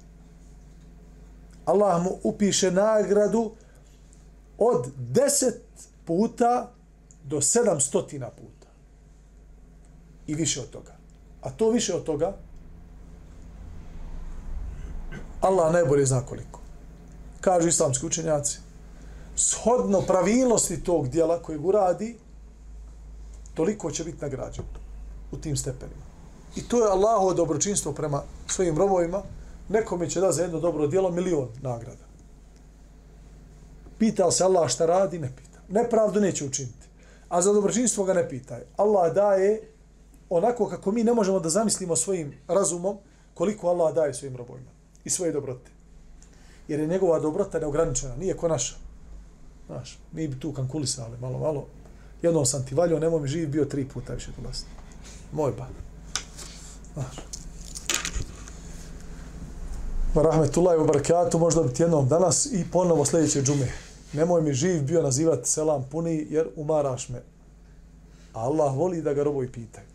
[1.65, 3.51] Allah mu upiše nagradu
[4.59, 5.53] od 10
[6.05, 6.73] puta
[7.25, 8.69] do 700 puta.
[10.27, 10.97] I više od toga.
[11.43, 12.37] A to više od toga
[15.41, 16.61] Allah najbolje zna koliko.
[17.41, 18.59] Kažu islamski učenjaci.
[19.37, 22.19] Shodno pravilnosti tog dijela kojeg uradi,
[23.55, 24.65] toliko će biti nagrađen
[25.33, 26.03] u tim stepenima.
[26.57, 29.23] I to je Allahovo dobročinstvo prema svojim robovima.
[29.69, 32.09] Nekome će da za jedno dobro dijelo milion nagrada.
[33.99, 35.19] Pita se Allah šta radi?
[35.19, 35.59] Ne pita.
[35.69, 36.89] Nepravdu neće učiniti.
[37.29, 38.61] A za dobročinstvo ga ne pitaj.
[38.77, 39.61] Allah daje
[40.31, 42.99] onako kako mi ne možemo da zamislimo svojim razumom
[43.35, 44.78] koliko Allah daje svojim robovima
[45.09, 45.71] i svoje dobrote.
[46.69, 48.75] Jer je njegova dobrota neograničena, nije ko naša.
[49.67, 51.67] Znaš, mi bi tu kankulisali malo, malo.
[52.23, 54.71] Jednom sam ti valio, nemoj mi živ bio tri puta više dolaziti.
[55.33, 55.67] Moj ba.
[56.95, 57.17] Znaš.
[60.15, 63.73] Wa rahmetullahi wa barakatuh, možda biti jednom danas i ponovo sljedeće džume.
[64.13, 67.23] Nemoj mi živ bio nazivati selam puni, jer umaraš me.
[68.33, 69.87] A Allah voli da ga robovi pitaju.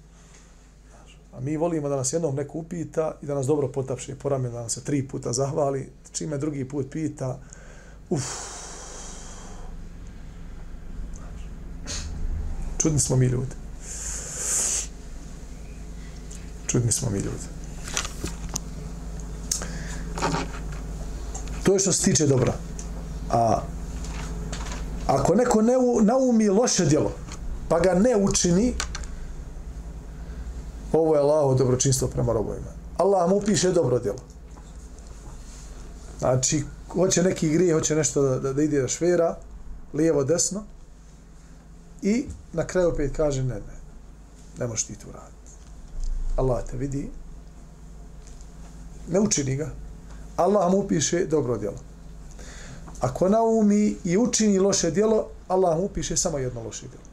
[1.37, 4.53] A mi volimo da nas jednom neko upita i da nas dobro potapše po ramenu,
[4.53, 7.39] da nam se tri puta zahvali, čime drugi put pita,
[8.09, 8.23] uf,
[12.83, 13.55] Čudni smo mi ljudi.
[16.67, 17.45] Čudni smo mi ljudi.
[21.63, 22.53] To je što se tiče dobra.
[23.31, 23.61] A
[25.07, 27.11] ako neko ne u, naumi loše djelo,
[27.69, 28.73] pa ga ne učini,
[30.93, 32.71] ovo je Allaho dobročinstvo prema robovima.
[32.97, 34.19] Allah mu piše dobro djelo.
[36.19, 39.37] Znači, hoće neki grije, hoće nešto da, da, ide da švera,
[39.93, 40.63] lijevo, desno,
[42.01, 43.75] i na kraju opet kaže, ne, ne,
[44.59, 45.51] ne možeš ti to raditi.
[46.35, 47.09] Allah te vidi,
[49.09, 49.69] ne učini ga,
[50.35, 51.77] Allah mu piše dobro djelo.
[52.99, 57.03] Ako naumi i učini loše djelo, Allah mu piše samo jedno loše djelo.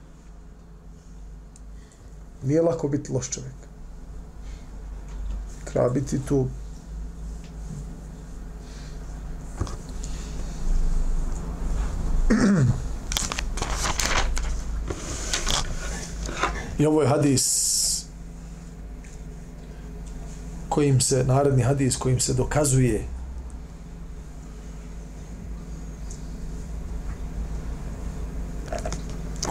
[2.43, 3.70] Nije lako biti loš čovjek.
[5.73, 6.49] Treba biti tu.
[16.79, 17.71] I ovo je hadis
[20.69, 23.05] kojim se, naredni hadis kojim se dokazuje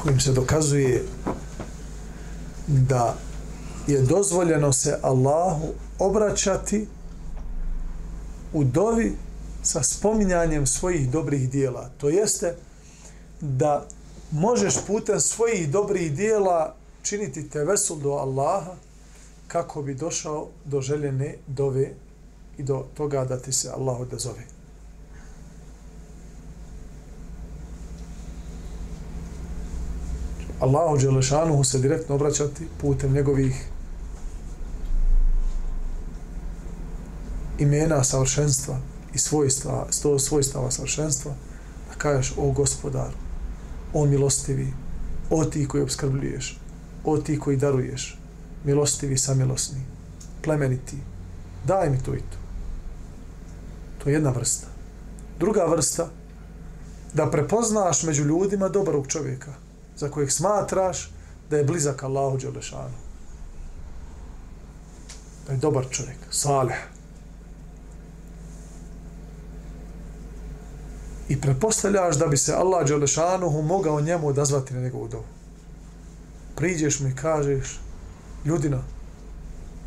[0.03, 1.03] kojim se dokazuje
[2.67, 3.15] da
[3.87, 5.67] je dozvoljeno se Allahu
[5.99, 6.87] obraćati
[8.53, 9.15] u dovi
[9.63, 11.89] sa spominjanjem svojih dobrih dijela.
[11.97, 12.55] To jeste
[13.41, 13.87] da
[14.31, 18.75] možeš putem svojih dobrih dijela činiti te vesul do Allaha
[19.47, 21.91] kako bi došao do željene dove
[22.57, 24.58] i do toga da ti se Allah odazove.
[30.59, 33.69] Allahu Đelešanuhu se direktno obraćati putem njegovih
[37.59, 38.79] imena savršenstva
[39.13, 41.31] i svojstva, sto svojstava savršenstva,
[41.89, 43.17] da kažeš o gospodaru,
[43.93, 44.73] o milostivi,
[45.29, 46.59] o ti koji obskrbljuješ,
[47.05, 48.19] o ti koji daruješ,
[48.63, 49.81] milostivi samilosni,
[50.41, 50.97] plemeniti,
[51.67, 52.37] daj mi to i to.
[54.03, 54.67] To je jedna vrsta.
[55.39, 56.09] Druga vrsta,
[57.13, 59.53] da prepoznaš među ljudima dobrog čovjeka,
[59.99, 61.11] za kojeg smatraš
[61.49, 62.95] da je blizak Allahu Đelešanu.
[65.47, 66.87] Da je dobar čovjek, salih.
[71.29, 75.27] I prepostavljaš da bi se Allah Đelešanuhu mogao njemu odazvati na njegovu dobu.
[76.55, 77.79] Priđeš mi i kažeš,
[78.45, 78.83] ljudina,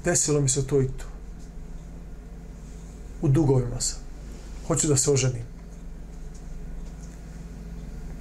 [0.04, 1.04] desilo mi se to i to.
[3.22, 3.98] U dugovima sam.
[4.66, 5.44] Hoću da se oženim.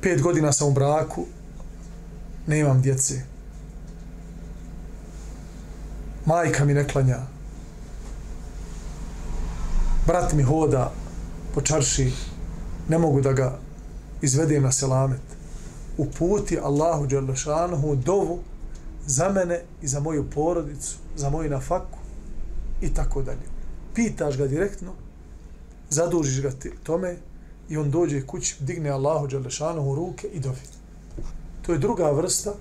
[0.01, 1.25] Pet godina sam u braku,
[2.47, 3.31] nemam djece.
[6.25, 7.17] majka mi ne klanja,
[10.07, 10.91] brat mi hoda
[11.53, 12.11] po čarši,
[12.89, 13.59] ne mogu da ga
[14.21, 15.21] izvedem na selamet.
[15.97, 18.39] Uputi Allahu Đerlešanuhu dovu
[19.07, 21.99] za mene i za moju porodicu, za moju nafaku
[22.81, 23.47] i tako dalje.
[23.95, 24.93] Pitaš ga direktno,
[25.89, 26.51] zadužiš ga
[26.83, 27.17] tome
[27.69, 30.80] i on dođe kući, digne Allahu Đerlešanuhu ruke i dovi.
[31.71, 32.51] To je druga vrsta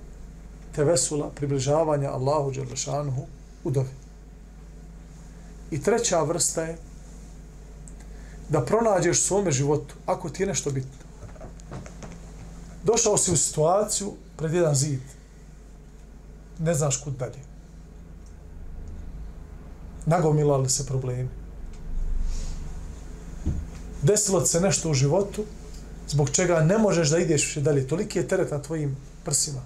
[0.73, 3.25] tevesula, približavanja Allahu Đerlešanuhu
[3.65, 3.91] u dovi.
[5.71, 6.77] I treća vrsta je
[8.49, 10.95] da pronađeš u svome životu, ako ti je nešto bitno.
[12.85, 15.03] Došao si u situaciju pred jedan zid.
[16.59, 17.43] Ne znaš kud dalje.
[20.07, 21.29] Nagomilali se problemi.
[24.03, 25.45] Desilo se nešto u životu
[26.11, 27.87] zbog čega ne možeš da ideš više dalje.
[27.87, 29.61] Toliki je teret na tvojim prsima.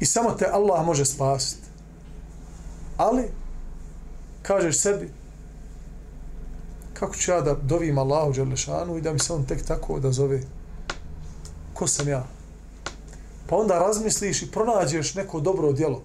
[0.00, 1.62] I samo te Allah može spasiti.
[2.96, 3.28] Ali,
[4.42, 5.10] kažeš sebi,
[7.02, 10.12] kako ću ja da dovim Allahu Đerlešanu i da mi se on tek tako da
[10.12, 10.40] zove
[11.74, 12.26] ko sam ja
[13.46, 16.02] pa onda razmisliš i pronađeš neko dobro djelo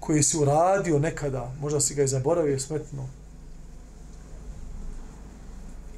[0.00, 3.08] koje si uradio nekada možda si ga i zaboravio smetno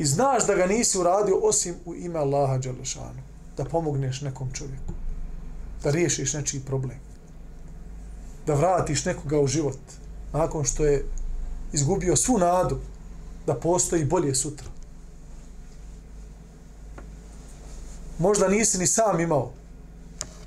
[0.03, 3.23] i znaš da ga nisi uradio osim u ime Allaha Đalešanu,
[3.57, 4.93] da pomogneš nekom čovjeku
[5.83, 6.99] da riješiš nečiji problem
[8.47, 9.79] da vratiš nekoga u život
[10.33, 11.05] nakon što je
[11.73, 12.79] izgubio svu nadu
[13.47, 14.67] da postoji bolje sutra.
[18.19, 19.53] Možda nisi ni sam imao,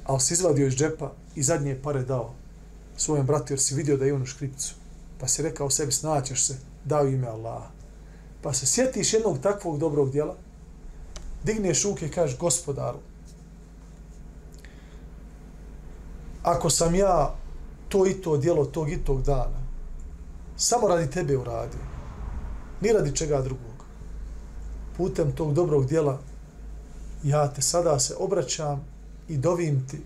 [0.06, 2.34] ali si izvadio iz džepa i zadnje pare dao
[2.97, 4.76] svojem bratu jer si vidio da je on u škripcu.
[5.20, 7.70] Pa si rekao sebi snaćeš se, dao ime Allaha.
[8.45, 10.35] Pa se sjetiš jednog takvog dobrog djela,
[11.43, 12.97] digneš ruke i kažeš gospodaru,
[16.43, 17.35] ako sam ja
[17.89, 19.59] to i to djelo tog i tog dana,
[20.57, 21.79] samo radi tebe uradio,
[22.81, 23.85] ni radi čega drugog.
[24.97, 26.19] Putem tog dobrog djela
[27.23, 28.85] ja te sada se obraćam
[29.29, 30.01] i dovim ti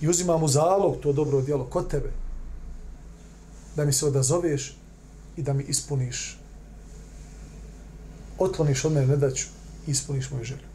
[0.00, 2.12] i uzimam u zalog to dobro djelo kod tebe
[3.76, 4.76] da mi se odazoveš
[5.36, 6.41] i da mi ispuniš
[8.42, 9.46] otloniš od mene nedaću
[9.86, 10.66] i ispuniš moju želju.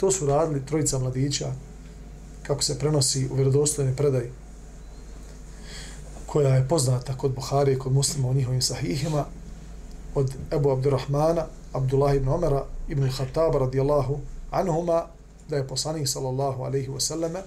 [0.00, 1.52] To su radili trojica mladića
[2.42, 4.30] kako se prenosi u vjerodostojne predaj
[6.26, 9.24] koja je poznata kod Buhari kod muslima u njihovim sahihima
[10.14, 14.18] od Ebu Abdurrahmana, Abdullah ibn Omera, ibn Khattaba radijallahu
[14.50, 15.04] anhuma,
[15.48, 17.40] da je poslanik sallallahu alaihi wasallame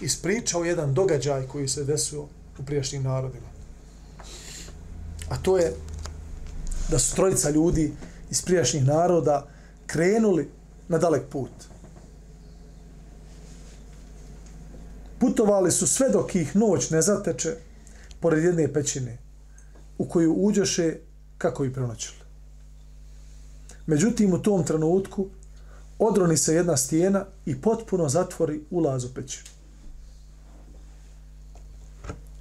[0.00, 2.22] ispričao jedan događaj koji se desio
[2.58, 3.46] u prijašnjim narodima.
[5.28, 5.74] A to je
[6.90, 7.92] da su trojica ljudi
[8.32, 9.46] iz prijašnjih naroda
[9.86, 10.50] krenuli
[10.88, 11.50] na dalek put.
[15.18, 17.56] Putovali su sve dok ih noć ne zateče
[18.20, 19.18] pored jedne pećine
[19.98, 20.96] u koju uđoše
[21.38, 22.22] kako bi prenoćili.
[23.86, 25.26] Međutim, u tom trenutku
[25.98, 29.48] odroni se jedna stijena i potpuno zatvori ulaz u pećinu.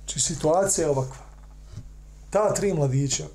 [0.06, 1.26] Či situacija je ovakva.
[2.30, 3.26] Ta tri mladića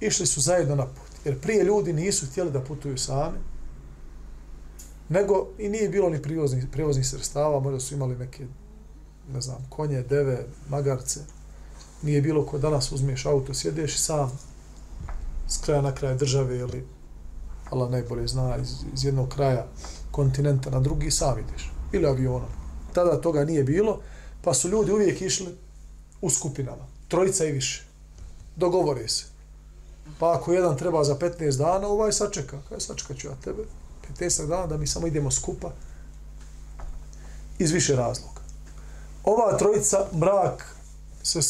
[0.00, 1.09] išli su zajedno na put.
[1.24, 3.38] Jer prije ljudi nisu htjeli da putuju sami,
[5.08, 8.46] nego i nije bilo ni prevoznih, prijevozni sredstava, možda su imali neke,
[9.32, 11.20] ne znam, konje, deve, magarce,
[12.02, 14.38] nije bilo ko danas uzmeš auto, sjedeš sam
[15.48, 16.86] s kraja na kraj države ili
[17.70, 19.66] Allah najbolje zna iz, iz jednog kraja
[20.10, 22.48] kontinenta na drugi sam ideš ili avionom.
[22.92, 24.00] Tada toga nije bilo,
[24.42, 25.54] pa su ljudi uvijek išli
[26.20, 27.84] u skupinama, trojica i više.
[28.56, 29.29] Dogovore se.
[30.18, 32.58] Pa ako jedan treba za 15 dana, ovaj sačeka.
[32.68, 33.62] Kaj sačekat ću ja tebe?
[34.18, 35.70] 15 dana da mi samo idemo skupa
[37.58, 38.40] iz više razloga.
[39.24, 40.76] Ova trojica, mrak
[41.22, 41.40] se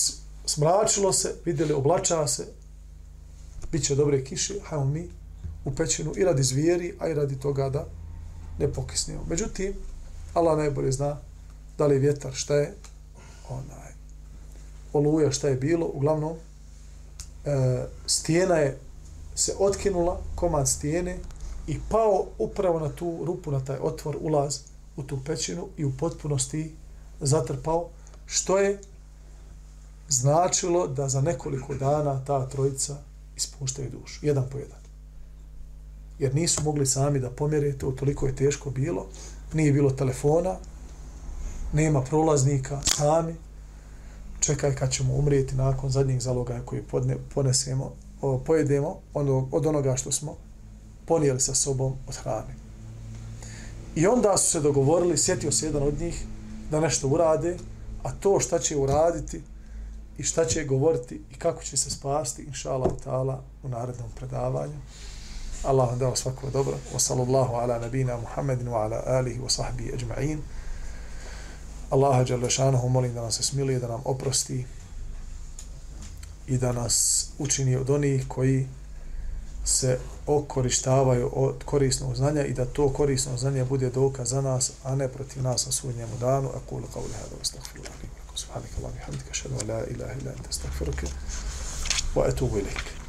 [0.47, 2.47] smračilo se, vidjeli, oblača se,
[3.73, 5.09] bit će dobre kiše, hajmo mi
[5.65, 7.87] u pećinu i radi zvijeri, a i radi toga da
[8.59, 9.25] ne pokisnemo.
[9.29, 9.75] Međutim,
[10.35, 11.17] Allah najbolje zna
[11.79, 12.75] da li je vjetar, šta je
[13.49, 13.93] onaj,
[14.93, 16.37] oluja, šta je bilo, uglavnom,
[17.45, 18.79] e, stijena je
[19.35, 21.19] se otkinula, komad stijene,
[21.67, 24.59] i pao upravo na tu rupu, na taj otvor, ulaz
[24.97, 26.75] u tu pećinu i u potpunosti
[27.21, 27.89] zatrpao,
[28.27, 28.81] što je
[30.09, 32.97] značilo da za nekoliko dana ta trojica
[33.37, 34.79] ispuštaju dušu, jedan po jedan.
[36.19, 39.07] Jer nisu mogli sami da pomjere to, toliko je teško bilo,
[39.53, 40.57] nije bilo telefona,
[41.73, 43.35] nema prolaznika, sami,
[44.41, 49.97] čekaj kad ćemo umrijeti nakon zadnjih zaloga koji podne, ponesemo, o, pojedemo ono, od onoga
[49.97, 50.37] što smo
[51.07, 52.55] ponijeli sa sobom od hrane.
[53.95, 56.25] I onda su se dogovorili, sjetio se jedan od njih
[56.71, 57.57] da nešto urade,
[58.03, 59.43] A to šta će uraditi
[60.19, 64.79] i šta će govoriti i kako će se spasti, inša Allah ta'ala, u narednom predavanju.
[65.65, 66.77] Allah vam dao svako dobro.
[66.95, 70.39] Wa sallallahu ala nabina Muhammedin wa ala alihi wa sahbihi ajma'in.
[71.91, 74.67] Allaha Đalešanohu molim da nas se smilije, da nam oprosti
[76.47, 78.67] i da nas učini od onih koji
[79.65, 84.95] se okorištavaju od korisnog znanja i da to korisno znanje bude dokaz za nas, a
[84.95, 86.49] ne protiv nas na sudnjemu danu.
[86.49, 87.93] A kulu kao li hada, astagfirullah.
[88.35, 91.07] Subhanika Allah, bihamdika, šadu, la ilaha ila, enta, astagfiruke,
[92.15, 93.00] wa etubu ilaike.